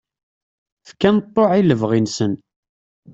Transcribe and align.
Fkan 0.89 1.17
ṭṭuɛ 1.27 1.51
i 1.59 1.61
lebɣi-nsen. 1.63 2.33